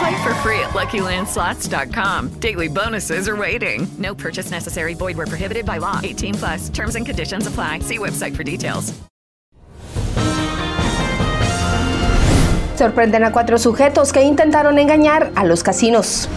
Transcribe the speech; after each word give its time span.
Play 0.00 0.22
for 0.22 0.34
free 0.36 0.58
at 0.60 0.70
LuckyLandSlots.com. 0.70 2.40
Daily 2.40 2.68
bonuses 2.68 3.28
are 3.28 3.36
waiting. 3.36 3.86
No 3.98 4.14
purchase 4.14 4.50
necessary. 4.50 4.94
Void 4.94 5.18
were 5.18 5.26
prohibited 5.26 5.66
by 5.66 5.78
law. 5.78 6.00
18 6.02 6.34
plus. 6.36 6.70
Terms 6.70 6.96
and 6.96 7.04
conditions 7.04 7.46
apply. 7.46 7.80
See 7.80 7.98
website 7.98 8.34
for 8.34 8.42
details. 8.42 8.94
Sorprenden 12.76 13.24
a 13.24 13.30
cuatro 13.30 13.58
sujetos 13.58 14.10
que 14.10 14.22
intentaron 14.22 14.78
engañar 14.78 15.32
a 15.36 15.44
los 15.44 15.62
casinos. 15.62 16.30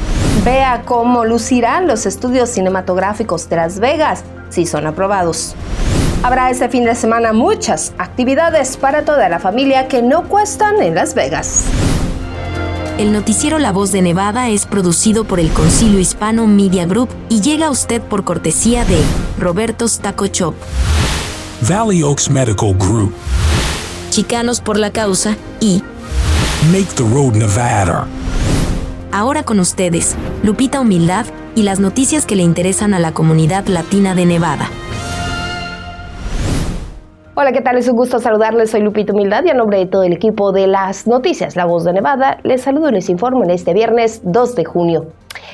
Vea 0.44 0.82
cómo 0.86 1.24
lucirán 1.24 1.88
los 1.88 2.06
estudios 2.06 2.50
cinematográficos 2.50 3.48
de 3.48 3.56
Las 3.56 3.80
Vegas 3.80 4.26
si 4.50 4.66
son 4.66 4.88
aprobados. 4.88 5.56
Habrá 6.22 6.50
este 6.50 6.68
fin 6.68 6.84
de 6.84 6.96
semana 6.96 7.32
muchas 7.32 7.94
actividades 7.98 8.76
para 8.76 9.06
toda 9.06 9.30
la 9.30 9.40
familia 9.40 9.88
que 9.88 10.02
no 10.02 10.28
cuestan 10.28 10.82
en 10.82 10.96
Las 10.96 11.14
Vegas. 11.14 11.70
El 13.00 13.12
noticiero 13.12 13.58
La 13.58 13.72
Voz 13.72 13.92
de 13.92 14.04
Nevada 14.04 14.50
es 14.50 14.68
producido 14.68 15.24
por 15.24 15.40
el 15.40 15.50
Concilio 15.50 16.00
Hispano 16.00 16.46
Media 16.46 16.86
Group 16.86 17.10
y 17.28 17.42
llega 17.42 17.68
a 17.68 17.72
usted 17.72 18.00
por 18.04 18.24
cortesía 18.24 18.86
de 18.86 19.02
Roberto's 19.40 19.98
Taco 19.98 20.28
Shop, 20.28 20.54
Valley 21.68 22.04
Oaks 22.04 22.30
Medical 22.30 22.76
Group, 22.76 23.12
Chicanos 24.12 24.62
por 24.62 24.78
la 24.78 24.92
Causa 24.92 25.36
y 25.60 25.82
Make 26.72 26.94
the 26.96 27.04
Road 27.04 27.34
Nevada. 27.34 28.06
Ahora 29.12 29.42
con 29.42 29.60
ustedes, 29.60 30.14
Lupita 30.44 30.80
Humildad 30.80 31.26
y 31.56 31.64
las 31.64 31.80
noticias 31.80 32.28
que 32.28 32.36
le 32.36 32.44
interesan 32.44 32.94
a 32.94 33.00
la 33.00 33.12
comunidad 33.12 33.66
latina 33.66 34.14
de 34.14 34.28
Nevada. 34.28 34.70
Hola, 37.36 37.52
¿qué 37.52 37.62
tal? 37.62 37.78
Es 37.78 37.88
un 37.88 37.96
gusto 37.96 38.20
saludarles. 38.20 38.70
Soy 38.70 38.82
Lupita 38.82 39.12
Humildad 39.12 39.44
y 39.44 39.50
a 39.50 39.56
nombre 39.56 39.80
de 39.80 39.88
todo 39.88 40.04
el 40.04 40.14
equipo 40.14 40.52
de 40.52 40.68
las 40.68 41.08
noticias 41.08 41.56
La 41.56 41.66
Voz 41.66 41.84
de 41.84 41.92
Nevada, 41.92 42.38
les 42.44 42.62
saludo 42.62 42.90
y 42.90 42.92
les 42.92 43.10
informo 43.10 43.44
en 43.44 43.50
este 43.50 43.74
viernes 43.74 44.22
2 44.24 44.54
de 44.54 44.66
junio. 44.66 45.08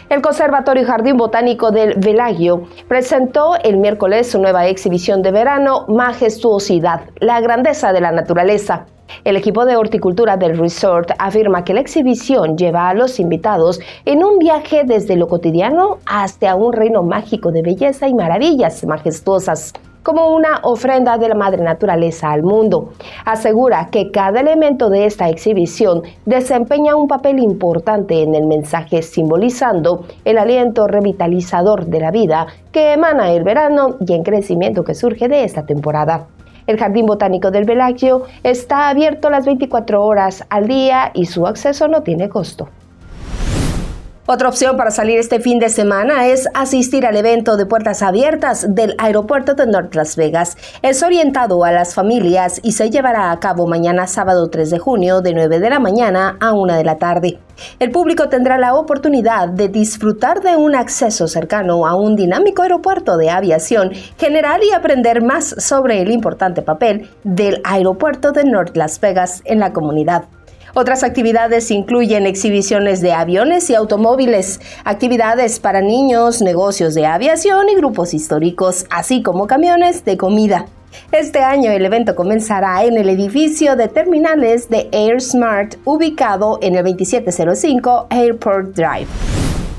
El 0.09 0.21
Conservatorio 0.21 0.85
Jardín 0.85 1.15
Botánico 1.15 1.71
del 1.71 1.93
Velagio 1.97 2.63
presentó 2.89 3.55
el 3.63 3.77
miércoles 3.77 4.29
su 4.29 4.41
nueva 4.41 4.67
exhibición 4.67 5.21
de 5.21 5.31
verano, 5.31 5.85
Majestuosidad, 5.87 7.03
la 7.21 7.39
grandeza 7.39 7.93
de 7.93 8.01
la 8.01 8.11
naturaleza. 8.11 8.85
El 9.23 9.37
equipo 9.37 9.63
de 9.65 9.77
horticultura 9.77 10.35
del 10.35 10.57
resort 10.57 11.11
afirma 11.17 11.63
que 11.63 11.73
la 11.73 11.79
exhibición 11.79 12.57
lleva 12.57 12.89
a 12.89 12.93
los 12.93 13.21
invitados 13.21 13.79
en 14.03 14.25
un 14.25 14.37
viaje 14.37 14.83
desde 14.85 15.15
lo 15.15 15.27
cotidiano 15.27 15.99
hasta 16.05 16.55
un 16.55 16.73
reino 16.73 17.03
mágico 17.03 17.53
de 17.53 17.61
belleza 17.61 18.09
y 18.09 18.13
maravillas 18.13 18.85
majestuosas 18.85 19.71
como 20.03 20.33
una 20.35 20.59
ofrenda 20.63 21.17
de 21.17 21.29
la 21.29 21.35
madre 21.35 21.63
naturaleza 21.63 22.31
al 22.31 22.43
mundo. 22.43 22.93
Asegura 23.25 23.89
que 23.91 24.11
cada 24.11 24.39
elemento 24.39 24.89
de 24.89 25.05
esta 25.05 25.29
exhibición 25.29 26.03
desempeña 26.25 26.95
un 26.95 27.07
papel 27.07 27.39
importante 27.39 28.21
en 28.21 28.35
el 28.35 28.47
mensaje 28.47 29.01
simbolizando 29.01 30.05
el 30.25 30.37
aliento 30.37 30.87
revitalizador 30.87 31.85
de 31.85 31.99
la 31.99 32.11
vida 32.11 32.47
que 32.71 32.93
emana 32.93 33.31
el 33.31 33.43
verano 33.43 33.97
y 34.05 34.13
en 34.13 34.23
crecimiento 34.23 34.83
que 34.83 34.95
surge 34.95 35.27
de 35.27 35.43
esta 35.43 35.65
temporada. 35.65 36.27
El 36.67 36.77
Jardín 36.77 37.07
Botánico 37.07 37.49
del 37.49 37.65
Bellagio 37.65 38.23
está 38.43 38.89
abierto 38.89 39.29
las 39.29 39.45
24 39.45 40.03
horas 40.03 40.45
al 40.49 40.67
día 40.67 41.11
y 41.15 41.25
su 41.25 41.47
acceso 41.47 41.87
no 41.87 42.03
tiene 42.03 42.29
costo. 42.29 42.69
Otra 44.31 44.47
opción 44.47 44.77
para 44.77 44.91
salir 44.91 45.17
este 45.17 45.39
fin 45.39 45.57
de 45.57 45.69
semana 45.69 46.27
es 46.27 46.47
asistir 46.53 47.03
al 47.07 47.17
evento 47.17 47.57
de 47.57 47.65
puertas 47.65 48.03
abiertas 48.03 48.75
del 48.75 48.93
aeropuerto 48.99 49.55
de 49.55 49.65
North 49.65 49.95
Las 49.95 50.15
Vegas. 50.15 50.55
Es 50.83 51.01
orientado 51.01 51.63
a 51.63 51.71
las 51.71 51.95
familias 51.95 52.59
y 52.61 52.73
se 52.73 52.91
llevará 52.91 53.31
a 53.31 53.39
cabo 53.39 53.65
mañana 53.65 54.05
sábado 54.05 54.47
3 54.51 54.69
de 54.69 54.77
junio 54.77 55.21
de 55.21 55.33
9 55.33 55.57
de 55.57 55.69
la 55.71 55.79
mañana 55.79 56.37
a 56.39 56.53
1 56.53 56.75
de 56.75 56.83
la 56.83 56.97
tarde. 56.99 57.39
El 57.79 57.89
público 57.89 58.29
tendrá 58.29 58.59
la 58.59 58.75
oportunidad 58.75 59.47
de 59.49 59.67
disfrutar 59.67 60.41
de 60.41 60.55
un 60.55 60.75
acceso 60.75 61.27
cercano 61.27 61.87
a 61.87 61.95
un 61.95 62.15
dinámico 62.15 62.61
aeropuerto 62.61 63.17
de 63.17 63.31
aviación 63.31 63.93
general 64.19 64.61
y 64.63 64.73
aprender 64.73 65.23
más 65.23 65.55
sobre 65.57 66.03
el 66.03 66.11
importante 66.11 66.61
papel 66.61 67.09
del 67.23 67.61
aeropuerto 67.63 68.31
de 68.31 68.43
North 68.43 68.77
Las 68.77 69.01
Vegas 69.01 69.41
en 69.45 69.59
la 69.59 69.73
comunidad. 69.73 70.25
Otras 70.73 71.03
actividades 71.03 71.71
incluyen 71.71 72.25
exhibiciones 72.25 73.01
de 73.01 73.13
aviones 73.13 73.69
y 73.69 73.75
automóviles, 73.75 74.61
actividades 74.83 75.59
para 75.59 75.81
niños, 75.81 76.41
negocios 76.41 76.93
de 76.93 77.05
aviación 77.05 77.69
y 77.69 77.75
grupos 77.75 78.13
históricos, 78.13 78.85
así 78.89 79.23
como 79.23 79.47
camiones 79.47 80.05
de 80.05 80.17
comida. 80.17 80.65
Este 81.11 81.39
año 81.39 81.71
el 81.71 81.85
evento 81.85 82.15
comenzará 82.15 82.83
en 82.83 82.97
el 82.97 83.09
edificio 83.09 83.75
de 83.75 83.87
terminales 83.87 84.69
de 84.69 84.89
Air 84.91 85.21
Smart 85.21 85.75
ubicado 85.85 86.59
en 86.61 86.75
el 86.75 86.83
2705 86.83 88.07
Airport 88.09 88.75
Drive. 88.75 89.07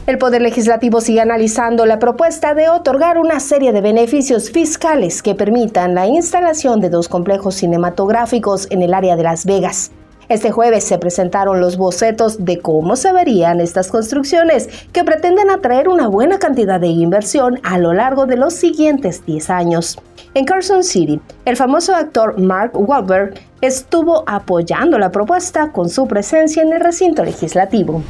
El 0.07 0.19
Poder 0.19 0.43
Legislativo 0.43 1.01
sigue 1.01 1.21
analizando 1.21 1.87
la 1.87 2.01
propuesta 2.01 2.55
de 2.55 2.69
otorgar 2.69 3.19
una 3.19 3.39
serie 3.39 3.73
de 3.73 3.81
beneficios 3.81 4.51
fiscales 4.51 5.23
que 5.23 5.37
permitan 5.37 5.95
la 5.95 6.09
instalación 6.09 6.81
de 6.81 6.91
dos 6.91 7.09
complejos 7.09 7.55
cinematográficos 7.55 8.67
en 8.71 8.83
el 8.83 8.95
área 8.95 9.15
de 9.15 9.23
Las 9.23 9.47
Vegas. 9.47 9.93
Este 10.31 10.53
jueves 10.53 10.85
se 10.85 10.97
presentaron 10.97 11.61
los 11.61 11.77
bocetos 11.77 12.45
de 12.45 12.61
cómo 12.61 12.95
se 12.95 13.13
verían 13.13 13.61
estas 13.61 13.89
construcciones 13.91 14.69
que 14.93 15.03
pretenden 15.03 15.51
atraer 15.51 15.89
una 15.89 16.07
buena 16.07 16.39
cantidad 16.39 16.79
de 16.79 16.87
inversión 16.87 17.59
a 17.65 17.79
lo 17.79 17.93
largo 17.93 18.27
de 18.27 18.37
los 18.37 18.55
siguientes 18.55 19.27
10 19.27 19.51
años. 19.51 19.99
En 20.35 20.45
Carson 20.45 20.85
City, 20.85 21.21
el 21.45 21.57
famoso 21.57 21.97
actor 21.97 22.39
Mark 22.39 22.71
Wahlberg 22.75 23.41
estuvo 23.61 24.23
apoyando 24.25 25.01
la 25.01 25.11
propuesta 25.11 25.73
con 25.73 25.89
su 25.89 26.07
presencia 26.07 26.63
en 26.63 26.75
el 26.75 26.81
recinto 26.81 27.25
legislativo. 27.25 28.01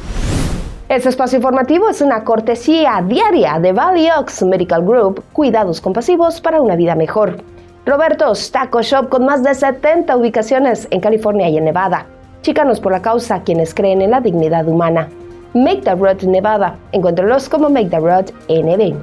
Este 0.89 1.09
espacio 1.09 1.37
informativo 1.37 1.89
es 1.89 2.01
una 2.01 2.23
cortesía 2.23 3.03
diaria 3.03 3.57
de 3.59 3.73
Valley 3.73 4.11
Oaks 4.11 4.43
Medical 4.43 4.85
Group, 4.85 5.23
cuidados 5.33 5.81
compasivos 5.81 6.39
para 6.39 6.61
una 6.61 6.75
vida 6.75 6.93
mejor. 6.93 7.37
Roberto's 7.83 8.51
Taco 8.51 8.83
Shop 8.83 9.09
con 9.09 9.25
más 9.25 9.41
de 9.41 9.55
70 9.55 10.15
ubicaciones 10.15 10.87
en 10.91 10.99
California 10.99 11.49
y 11.49 11.57
en 11.57 11.65
Nevada. 11.65 12.05
Chícanos 12.43 12.79
por 12.79 12.91
la 12.91 13.01
causa 13.01 13.41
quienes 13.41 13.73
creen 13.73 14.03
en 14.03 14.11
la 14.11 14.21
dignidad 14.21 14.67
humana. 14.67 15.09
Make 15.55 15.81
the 15.81 15.95
Road 15.95 16.21
Nevada. 16.21 16.75
Encuéntralos 16.91 17.49
como 17.49 17.71
Make 17.71 17.89
the 17.89 17.99
Road 17.99 18.25
NB. 18.49 18.95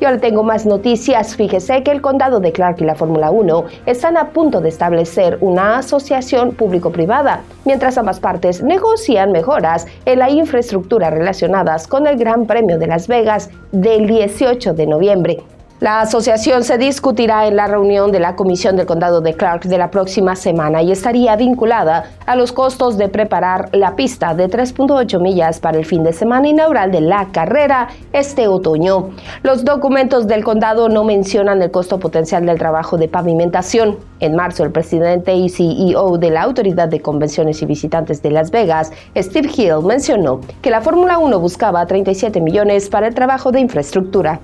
Yo 0.00 0.10
le 0.10 0.18
tengo 0.18 0.42
más 0.42 0.66
noticias. 0.66 1.36
Fíjese 1.36 1.84
que 1.84 1.92
el 1.92 2.02
condado 2.02 2.40
de 2.40 2.50
Clark 2.50 2.80
y 2.80 2.84
la 2.84 2.96
Fórmula 2.96 3.30
1 3.30 3.66
están 3.86 4.16
a 4.16 4.30
punto 4.30 4.60
de 4.60 4.68
establecer 4.68 5.38
una 5.40 5.78
asociación 5.78 6.56
público-privada, 6.56 7.42
mientras 7.64 7.96
ambas 7.98 8.18
partes 8.18 8.64
negocian 8.64 9.30
mejoras 9.30 9.86
en 10.06 10.18
la 10.18 10.28
infraestructura 10.28 11.08
relacionadas 11.08 11.86
con 11.86 12.08
el 12.08 12.16
Gran 12.16 12.46
Premio 12.46 12.80
de 12.80 12.88
Las 12.88 13.06
Vegas 13.06 13.50
del 13.70 14.08
18 14.08 14.74
de 14.74 14.86
noviembre. 14.88 15.44
La 15.80 16.02
asociación 16.02 16.62
se 16.62 16.78
discutirá 16.78 17.48
en 17.48 17.56
la 17.56 17.66
reunión 17.66 18.12
de 18.12 18.20
la 18.20 18.36
Comisión 18.36 18.76
del 18.76 18.86
Condado 18.86 19.20
de 19.20 19.34
Clark 19.34 19.64
de 19.64 19.76
la 19.76 19.90
próxima 19.90 20.36
semana 20.36 20.82
y 20.82 20.92
estaría 20.92 21.34
vinculada 21.34 22.10
a 22.26 22.36
los 22.36 22.52
costos 22.52 22.96
de 22.96 23.08
preparar 23.08 23.70
la 23.72 23.96
pista 23.96 24.34
de 24.34 24.48
3.8 24.48 25.20
millas 25.20 25.58
para 25.58 25.76
el 25.76 25.84
fin 25.84 26.04
de 26.04 26.12
semana 26.12 26.46
inaugural 26.46 26.92
de 26.92 27.00
la 27.00 27.26
carrera 27.32 27.88
este 28.12 28.46
otoño. 28.46 29.10
Los 29.42 29.64
documentos 29.64 30.28
del 30.28 30.44
condado 30.44 30.88
no 30.88 31.02
mencionan 31.02 31.60
el 31.60 31.72
costo 31.72 31.98
potencial 31.98 32.46
del 32.46 32.56
trabajo 32.56 32.96
de 32.96 33.08
pavimentación. 33.08 33.98
En 34.20 34.36
marzo, 34.36 34.62
el 34.62 34.70
presidente 34.70 35.34
y 35.34 35.48
CEO 35.48 36.18
de 36.18 36.30
la 36.30 36.42
Autoridad 36.42 36.86
de 36.86 37.00
Convenciones 37.00 37.60
y 37.62 37.66
Visitantes 37.66 38.22
de 38.22 38.30
Las 38.30 38.52
Vegas, 38.52 38.92
Steve 39.16 39.50
Hill, 39.54 39.84
mencionó 39.84 40.40
que 40.62 40.70
la 40.70 40.82
Fórmula 40.82 41.18
1 41.18 41.36
buscaba 41.40 41.84
37 41.84 42.40
millones 42.40 42.88
para 42.88 43.08
el 43.08 43.14
trabajo 43.14 43.50
de 43.50 43.58
infraestructura. 43.58 44.38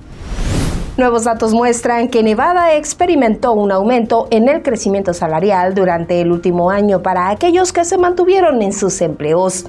Nuevos 0.97 1.25
datos 1.25 1.55
muestran 1.55 2.09
que 2.09 2.23
Nevada 2.23 2.75
experimentó 2.75 3.53
un 3.53 3.73
aumento 3.73 4.27
en 4.31 4.49
el 4.49 4.63
crecimiento 4.63 5.15
salarial 5.15 5.75
durante 5.75 6.21
el 6.21 6.33
último 6.33 6.71
año 6.71 7.01
para 7.01 7.31
aquellos 7.31 7.73
que 7.73 7.85
se 7.85 7.97
mantuvieron 7.97 8.61
en 8.61 8.73
sus 8.73 9.01
empleos. 9.01 9.65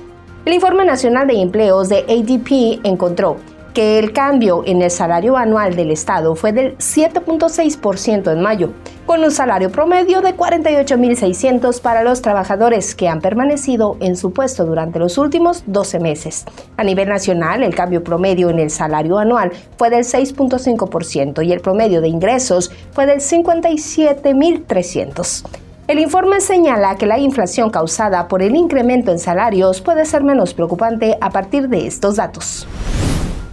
El 0.45 0.53
Informe 0.53 0.83
Nacional 0.83 1.27
de 1.27 1.39
Empleos 1.39 1.88
de 1.89 2.00
ADP 2.00 2.85
encontró 2.85 3.38
que 3.73 4.00
el 4.00 4.13
cambio 4.13 4.63
en 4.65 4.81
el 4.81 4.89
salario 4.91 5.35
anual 5.38 5.75
del 5.75 5.91
Estado 5.91 6.35
fue 6.35 6.51
del 6.51 6.77
7.6% 6.77 8.31
en 8.31 8.41
mayo, 8.41 8.71
con 9.06 9.23
un 9.23 9.29
salario 9.31 9.71
promedio 9.71 10.21
de 10.21 10.35
48.600 10.35 11.81
para 11.81 12.03
los 12.03 12.21
trabajadores 12.21 12.94
que 12.95 13.07
han 13.07 13.21
permanecido 13.21 13.95
en 14.00 14.15
su 14.15 14.33
puesto 14.33 14.65
durante 14.65 15.00
los 15.00 15.18
últimos 15.18 15.63
12 15.68 16.00
meses. 16.00 16.45
A 16.77 16.83
nivel 16.83 17.09
nacional, 17.09 17.63
el 17.63 17.75
cambio 17.75 18.03
promedio 18.03 18.50
en 18.50 18.59
el 18.59 18.69
salario 18.69 19.18
anual 19.18 19.51
fue 19.77 19.89
del 19.89 20.03
6.5% 20.03 21.45
y 21.45 21.51
el 21.51 21.62
promedio 21.62 22.01
de 22.01 22.09
ingresos 22.09 22.71
fue 22.91 23.06
del 23.06 23.19
57.300. 23.19 25.45
El 25.88 26.00
informe 26.00 26.39
señala 26.39 26.95
que 26.95 27.06
la 27.06 27.19
inflación 27.19 27.69
causada 27.69 28.29
por 28.29 28.41
el 28.41 28.56
incremento 28.56 29.12
en 29.12 29.19
salarios 29.19 29.81
puede 29.81 30.06
ser 30.06 30.23
menos 30.23 30.53
preocupante 30.53 31.18
a 31.19 31.31
partir 31.31 31.68
de 31.68 31.88
estos 31.88 32.15
datos. 32.15 32.65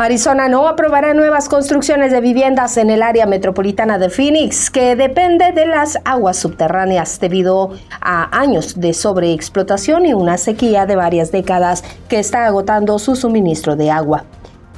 Arizona 0.01 0.49
no 0.49 0.69
aprobará 0.69 1.13
nuevas 1.13 1.49
construcciones 1.49 2.13
de 2.13 2.21
viviendas 2.21 2.77
en 2.77 2.89
el 2.89 3.03
área 3.03 3.27
metropolitana 3.27 3.99
de 3.99 4.11
Phoenix, 4.11 4.71
que 4.71 4.95
depende 4.95 5.51
de 5.51 5.67
las 5.67 5.99
aguas 6.05 6.37
subterráneas 6.37 7.19
debido 7.19 7.73
a 8.01 8.39
años 8.39 8.79
de 8.79 8.95
sobreexplotación 8.95 10.07
y 10.07 10.15
una 10.15 10.39
sequía 10.39 10.87
de 10.87 10.95
varias 10.95 11.33
décadas 11.33 11.83
que 12.09 12.21
está 12.21 12.47
agotando 12.47 13.01
su 13.01 13.17
suministro 13.17 13.75
de 13.75 13.91
agua. 13.91 14.25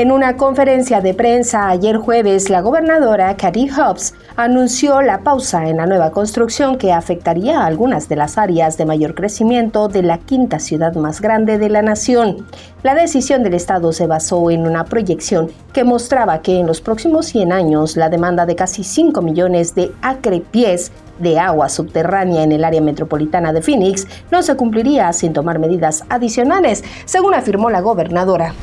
En 0.01 0.13
una 0.13 0.39
conferencia 0.39 1.03
de 1.03 1.13
prensa 1.13 1.69
ayer 1.69 1.99
jueves, 1.99 2.49
la 2.49 2.63
gobernadora 2.63 3.37
Kathy 3.37 3.69
Hobbs 3.69 4.15
anunció 4.35 5.03
la 5.03 5.19
pausa 5.19 5.69
en 5.69 5.77
la 5.77 5.85
nueva 5.85 6.11
construcción 6.11 6.79
que 6.79 6.91
afectaría 6.91 7.61
a 7.61 7.67
algunas 7.67 8.09
de 8.09 8.17
las 8.17 8.39
áreas 8.39 8.79
de 8.79 8.87
mayor 8.87 9.15
crecimiento 9.15 9.89
de 9.89 10.03
la 10.03 10.17
quinta 10.17 10.59
ciudad 10.59 10.95
más 10.95 11.21
grande 11.21 11.59
de 11.59 11.69
la 11.69 11.83
nación. 11.83 12.47
La 12.83 12.95
decisión 12.95 13.43
del 13.43 13.53
Estado 13.53 13.93
se 13.93 14.07
basó 14.07 14.51
en 14.51 14.67
una 14.67 14.87
proyección 14.87 15.51
que 15.75 15.85
mostraba 15.85 16.41
que 16.41 16.59
en 16.59 16.67
los 16.67 16.81
próximos 16.81 17.27
100 17.27 17.53
años 17.53 17.99
la 17.99 18.09
demanda 18.09 18.47
de 18.47 18.57
casi 18.57 18.85
5 18.85 19.21
millones 19.21 19.75
de 19.75 19.93
acrepies 20.01 20.93
de 21.19 21.39
agua 21.39 21.69
subterránea 21.69 22.43
en 22.43 22.53
el 22.53 22.65
área 22.65 22.81
metropolitana 22.81 23.53
de 23.53 23.61
Phoenix 23.61 24.07
no 24.31 24.43
se 24.43 24.57
cumpliría 24.57 25.13
sin 25.13 25.35
tomar 25.35 25.59
medidas 25.59 26.05
adicionales, 26.09 26.85
según 27.05 27.35
afirmó 27.35 27.69
la 27.69 27.83
gobernadora. 27.83 28.55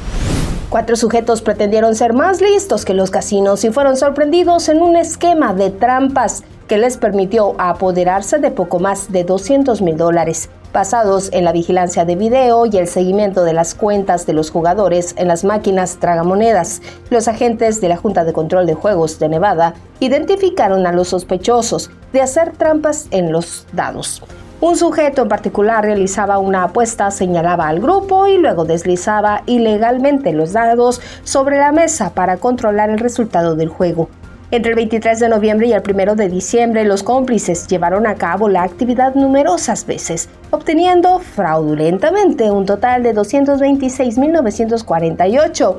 Cuatro 0.69 0.97
sujetos 0.97 1.41
pretendieron 1.41 1.95
ser 1.95 2.11
más 2.11 2.41
listos 2.41 2.83
que 2.83 2.93
los 2.93 3.09
casinos 3.09 3.63
y 3.63 3.71
fueron 3.71 3.95
sorprendidos 3.95 4.67
en 4.67 4.81
un 4.81 4.97
esquema 4.97 5.53
de 5.53 5.69
trampas 5.69 6.43
que 6.67 6.77
les 6.77 6.97
permitió 6.97 7.55
apoderarse 7.57 8.39
de 8.39 8.51
poco 8.51 8.77
más 8.79 9.09
de 9.09 9.23
200 9.23 9.81
mil 9.81 9.95
dólares, 9.95 10.49
basados 10.73 11.29
en 11.31 11.45
la 11.45 11.53
vigilancia 11.53 12.03
de 12.03 12.17
video 12.17 12.65
y 12.65 12.75
el 12.75 12.89
seguimiento 12.89 13.45
de 13.45 13.53
las 13.53 13.75
cuentas 13.75 14.25
de 14.25 14.33
los 14.33 14.51
jugadores 14.51 15.15
en 15.17 15.29
las 15.29 15.45
máquinas 15.45 15.99
tragamonedas. 16.01 16.81
Los 17.09 17.29
agentes 17.29 17.79
de 17.79 17.87
la 17.87 17.95
Junta 17.95 18.25
de 18.25 18.33
Control 18.33 18.65
de 18.65 18.73
Juegos 18.73 19.19
de 19.19 19.29
Nevada 19.29 19.73
identificaron 20.01 20.85
a 20.85 20.91
los 20.91 21.07
sospechosos 21.07 21.89
de 22.11 22.19
hacer 22.19 22.51
trampas 22.57 23.07
en 23.11 23.31
los 23.31 23.65
dados. 23.71 24.21
Un 24.67 24.75
sujeto 24.75 25.21
en 25.21 25.29
particular 25.29 25.85
realizaba 25.85 26.39
una 26.39 26.63
apuesta, 26.63 27.09
señalaba 27.09 27.69
al 27.69 27.79
grupo 27.79 28.27
y 28.27 28.37
luego 28.37 28.65
deslizaba 28.65 29.43
ilegalmente 29.45 30.33
los 30.33 30.51
dados 30.51 30.99
sobre 31.23 31.57
la 31.57 31.71
mesa 31.71 32.13
para 32.13 32.35
controlar 32.35 32.89
el 32.89 32.99
resultado 32.99 33.55
del 33.55 33.69
juego. 33.69 34.09
Entre 34.51 34.71
el 34.71 34.75
23 34.75 35.21
de 35.21 35.29
noviembre 35.29 35.67
y 35.67 35.71
el 35.71 35.81
1 35.89 36.15
de 36.15 36.27
diciembre, 36.27 36.83
los 36.83 37.01
cómplices 37.01 37.65
llevaron 37.67 38.05
a 38.05 38.15
cabo 38.15 38.49
la 38.49 38.63
actividad 38.63 39.15
numerosas 39.15 39.85
veces, 39.85 40.27
obteniendo 40.51 41.19
fraudulentamente 41.19 42.51
un 42.51 42.65
total 42.65 43.03
de 43.03 43.15
226.948 43.15 45.75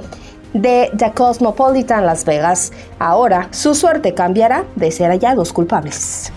de 0.55 0.91
The 0.97 1.13
Cosmopolitan 1.13 2.07
Las 2.07 2.25
Vegas. 2.25 2.73
Ahora, 2.99 3.49
su 3.51 3.75
suerte 3.75 4.15
cambiará 4.15 4.65
de 4.77 4.91
ser 4.93 5.11
hallados 5.11 5.53
culpables. 5.53 6.33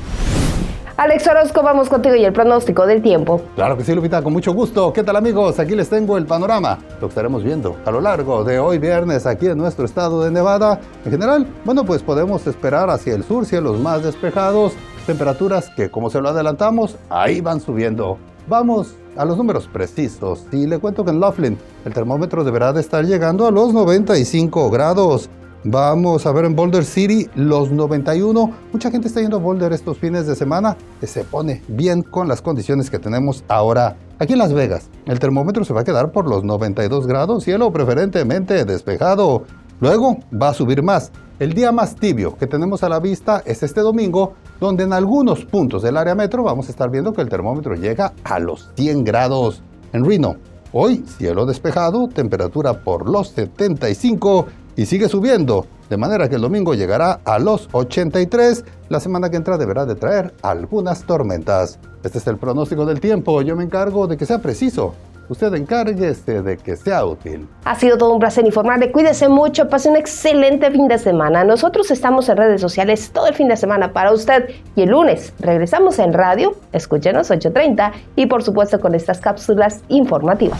Alex 1.01 1.25
Orozco, 1.25 1.63
vamos 1.63 1.89
contigo 1.89 2.13
y 2.15 2.23
el 2.23 2.31
pronóstico 2.31 2.85
del 2.85 3.01
tiempo. 3.01 3.41
Claro 3.55 3.75
que 3.75 3.83
sí, 3.83 3.95
Lupita, 3.95 4.21
con 4.21 4.33
mucho 4.33 4.53
gusto. 4.53 4.93
¿Qué 4.93 5.01
tal 5.01 5.15
amigos? 5.15 5.57
Aquí 5.57 5.73
les 5.73 5.89
tengo 5.89 6.15
el 6.15 6.27
panorama, 6.27 6.77
lo 7.01 7.07
estaremos 7.07 7.43
viendo 7.43 7.75
a 7.85 7.89
lo 7.89 8.01
largo 8.01 8.43
de 8.43 8.59
hoy 8.59 8.77
viernes 8.77 9.25
aquí 9.25 9.47
en 9.47 9.57
nuestro 9.57 9.85
estado 9.85 10.23
de 10.23 10.29
Nevada. 10.29 10.79
En 11.03 11.09
general, 11.09 11.47
bueno, 11.65 11.83
pues 11.85 12.03
podemos 12.03 12.45
esperar 12.45 12.91
hacia 12.91 13.15
el 13.15 13.23
sur 13.23 13.47
cielos 13.47 13.79
más 13.79 14.03
despejados, 14.03 14.73
temperaturas 15.07 15.71
que 15.75 15.89
como 15.89 16.11
se 16.11 16.21
lo 16.21 16.29
adelantamos, 16.29 16.95
ahí 17.09 17.41
van 17.41 17.61
subiendo. 17.61 18.19
Vamos 18.47 18.95
a 19.17 19.25
los 19.25 19.37
números 19.37 19.67
precisos 19.73 20.45
y 20.51 20.67
le 20.67 20.77
cuento 20.77 21.03
que 21.03 21.09
en 21.09 21.19
Laughlin 21.19 21.57
el 21.83 21.93
termómetro 21.95 22.43
deberá 22.43 22.73
de 22.73 22.81
estar 22.81 23.03
llegando 23.03 23.47
a 23.47 23.51
los 23.51 23.73
95 23.73 24.69
grados. 24.69 25.31
Vamos 25.63 26.25
a 26.25 26.31
ver 26.31 26.45
en 26.45 26.55
Boulder 26.55 26.83
City 26.83 27.29
los 27.35 27.69
91. 27.69 28.51
Mucha 28.73 28.89
gente 28.89 29.07
está 29.07 29.21
yendo 29.21 29.37
a 29.37 29.39
Boulder 29.39 29.71
estos 29.73 29.95
fines 29.99 30.25
de 30.25 30.35
semana. 30.35 30.75
Se 31.03 31.23
pone 31.23 31.61
bien 31.67 32.01
con 32.01 32.27
las 32.27 32.41
condiciones 32.41 32.89
que 32.89 32.97
tenemos 32.97 33.43
ahora 33.47 33.95
aquí 34.17 34.33
en 34.33 34.39
Las 34.39 34.53
Vegas. 34.53 34.89
El 35.05 35.19
termómetro 35.19 35.63
se 35.63 35.73
va 35.73 35.81
a 35.81 35.83
quedar 35.83 36.11
por 36.11 36.27
los 36.27 36.43
92 36.43 37.05
grados, 37.05 37.43
cielo 37.43 37.71
preferentemente 37.71 38.65
despejado. 38.65 39.43
Luego 39.79 40.17
va 40.33 40.49
a 40.49 40.53
subir 40.55 40.81
más. 40.81 41.11
El 41.37 41.53
día 41.53 41.71
más 41.71 41.95
tibio 41.95 42.35
que 42.37 42.47
tenemos 42.47 42.81
a 42.83 42.89
la 42.89 42.99
vista 42.99 43.43
es 43.45 43.61
este 43.61 43.81
domingo, 43.81 44.33
donde 44.59 44.85
en 44.85 44.93
algunos 44.93 45.45
puntos 45.45 45.83
del 45.83 45.97
área 45.97 46.15
metro 46.15 46.41
vamos 46.41 46.69
a 46.69 46.71
estar 46.71 46.89
viendo 46.89 47.13
que 47.13 47.21
el 47.21 47.29
termómetro 47.29 47.75
llega 47.75 48.13
a 48.23 48.39
los 48.39 48.71
100 48.77 49.03
grados. 49.03 49.61
En 49.93 50.05
Reno, 50.05 50.37
hoy 50.71 51.03
cielo 51.17 51.45
despejado, 51.45 52.07
temperatura 52.07 52.83
por 52.83 53.07
los 53.07 53.29
75 53.29 54.47
y 54.81 54.87
sigue 54.87 55.07
subiendo, 55.09 55.67
de 55.91 55.97
manera 55.97 56.27
que 56.27 56.33
el 56.33 56.41
domingo 56.41 56.73
llegará 56.73 57.19
a 57.23 57.37
los 57.37 57.69
83. 57.71 58.65
La 58.89 58.99
semana 58.99 59.29
que 59.29 59.37
entra 59.37 59.59
deberá 59.59 59.85
de 59.85 59.93
traer 59.93 60.33
algunas 60.41 61.03
tormentas. 61.03 61.77
Este 62.03 62.17
es 62.17 62.25
el 62.25 62.37
pronóstico 62.37 62.83
del 62.87 62.99
tiempo. 62.99 63.43
Yo 63.43 63.55
me 63.55 63.63
encargo 63.63 64.07
de 64.07 64.17
que 64.17 64.25
sea 64.25 64.39
preciso. 64.39 64.95
Usted 65.29 65.53
encárguese 65.53 66.41
de 66.41 66.57
que 66.57 66.75
sea 66.77 67.05
útil. 67.05 67.47
Ha 67.63 67.75
sido 67.75 67.95
todo 67.99 68.11
un 68.11 68.19
placer 68.19 68.43
informarle. 68.43 68.91
Cuídese 68.91 69.29
mucho, 69.29 69.69
pase 69.69 69.87
un 69.87 69.97
excelente 69.97 70.71
fin 70.71 70.87
de 70.87 70.97
semana. 70.97 71.43
Nosotros 71.43 71.91
estamos 71.91 72.27
en 72.29 72.37
redes 72.37 72.59
sociales 72.59 73.11
todo 73.13 73.27
el 73.27 73.35
fin 73.35 73.49
de 73.49 73.57
semana 73.57 73.93
para 73.93 74.11
usted. 74.11 74.49
Y 74.75 74.81
el 74.81 74.89
lunes 74.89 75.31
regresamos 75.39 75.99
en 75.99 76.11
radio, 76.11 76.55
escúchenos 76.73 77.29
8.30 77.29 77.91
y 78.15 78.25
por 78.25 78.41
supuesto 78.41 78.79
con 78.81 78.95
estas 78.95 79.21
cápsulas 79.21 79.81
informativas. 79.89 80.59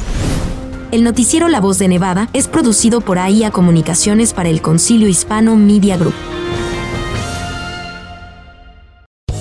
El 0.91 1.05
noticiero 1.05 1.47
La 1.47 1.61
Voz 1.61 1.79
de 1.79 1.87
Nevada 1.87 2.27
es 2.33 2.49
producido 2.49 2.99
por 2.99 3.17
AIA 3.17 3.51
Comunicaciones 3.51 4.33
para 4.33 4.49
el 4.49 4.61
Concilio 4.61 5.07
Hispano 5.07 5.55
Media 5.55 5.95
Group. 5.95 6.13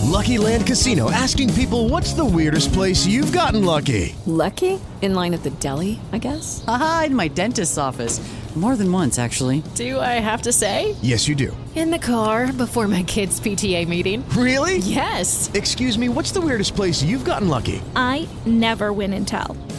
Lucky 0.07 0.39
Land 0.39 0.65
Casino 0.65 1.11
asking 1.11 1.53
people 1.55 1.89
what's 1.89 2.15
the 2.15 2.25
weirdest 2.25 2.73
place 2.73 3.05
you've 3.05 3.33
gotten 3.37 3.65
lucky? 3.65 4.15
Lucky? 4.27 4.79
In 5.03 5.15
line 5.15 5.35
at 5.35 5.43
the 5.43 5.51
deli, 5.59 5.99
I 6.13 6.19
guess? 6.19 6.63
Aha, 6.69 7.07
in 7.09 7.17
my 7.17 7.27
dentist's 7.27 7.79
office. 7.79 8.21
More 8.55 8.77
than 8.77 8.93
once, 8.93 9.19
actually. 9.19 9.65
Do 9.75 9.99
I 9.99 10.21
have 10.21 10.43
to 10.43 10.53
say? 10.53 10.95
Yes, 11.03 11.27
you 11.27 11.35
do. 11.35 11.57
In 11.75 11.91
the 11.91 11.99
car 11.99 12.53
before 12.53 12.87
my 12.87 13.05
kids' 13.05 13.41
PTA 13.41 13.89
meeting. 13.89 14.25
Really? 14.37 14.79
Yes. 14.79 15.51
Excuse 15.55 15.97
me, 15.97 16.09
what's 16.09 16.33
the 16.33 16.41
weirdest 16.41 16.75
place 16.75 17.03
you've 17.03 17.25
gotten 17.25 17.49
lucky? 17.49 17.81
I 17.97 18.29
never 18.47 18.93
win 18.93 19.13
and 19.15 19.27
tell. 19.27 19.57